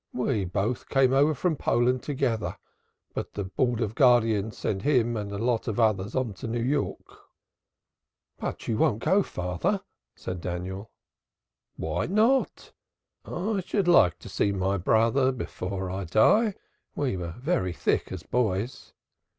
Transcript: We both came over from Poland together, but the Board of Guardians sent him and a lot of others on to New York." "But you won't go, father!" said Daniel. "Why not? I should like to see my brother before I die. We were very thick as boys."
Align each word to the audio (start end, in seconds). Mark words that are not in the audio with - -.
We 0.13 0.45
both 0.45 0.89
came 0.89 1.13
over 1.13 1.35
from 1.35 1.55
Poland 1.55 2.01
together, 2.01 2.57
but 3.13 3.33
the 3.33 3.43
Board 3.43 3.81
of 3.81 3.93
Guardians 3.93 4.57
sent 4.57 4.81
him 4.81 5.15
and 5.15 5.31
a 5.31 5.37
lot 5.37 5.67
of 5.67 5.79
others 5.79 6.15
on 6.15 6.33
to 6.41 6.47
New 6.47 6.59
York." 6.63 7.19
"But 8.39 8.67
you 8.67 8.77
won't 8.77 9.03
go, 9.03 9.21
father!" 9.21 9.83
said 10.15 10.41
Daniel. 10.41 10.89
"Why 11.75 12.07
not? 12.07 12.71
I 13.25 13.61
should 13.63 13.87
like 13.87 14.17
to 14.21 14.27
see 14.27 14.51
my 14.51 14.77
brother 14.79 15.31
before 15.31 15.91
I 15.91 16.05
die. 16.05 16.55
We 16.95 17.15
were 17.15 17.35
very 17.37 17.71
thick 17.71 18.11
as 18.11 18.23
boys." 18.23 18.93